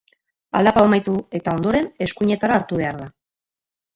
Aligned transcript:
Aldapa 0.59 0.81
hau 0.83 0.85
amaitu 0.89 1.13
eta 1.41 1.53
ondoren, 1.59 1.89
eskuinetara 2.05 2.57
hartu 2.61 2.79
behar 2.83 2.97
da. 3.03 3.09